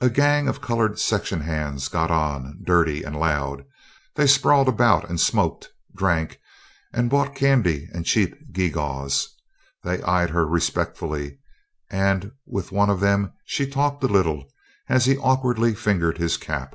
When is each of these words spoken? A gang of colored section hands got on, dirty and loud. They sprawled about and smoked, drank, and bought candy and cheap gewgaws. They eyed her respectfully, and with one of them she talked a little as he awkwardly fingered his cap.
A 0.00 0.08
gang 0.08 0.48
of 0.48 0.62
colored 0.62 0.98
section 0.98 1.40
hands 1.42 1.88
got 1.88 2.10
on, 2.10 2.62
dirty 2.64 3.02
and 3.02 3.14
loud. 3.14 3.66
They 4.14 4.26
sprawled 4.26 4.66
about 4.66 5.10
and 5.10 5.20
smoked, 5.20 5.68
drank, 5.94 6.40
and 6.90 7.10
bought 7.10 7.34
candy 7.34 7.86
and 7.92 8.06
cheap 8.06 8.34
gewgaws. 8.50 9.28
They 9.84 10.00
eyed 10.04 10.30
her 10.30 10.46
respectfully, 10.46 11.38
and 11.90 12.32
with 12.46 12.72
one 12.72 12.88
of 12.88 13.00
them 13.00 13.34
she 13.44 13.68
talked 13.70 14.02
a 14.02 14.06
little 14.08 14.48
as 14.88 15.04
he 15.04 15.18
awkwardly 15.18 15.74
fingered 15.74 16.16
his 16.16 16.38
cap. 16.38 16.74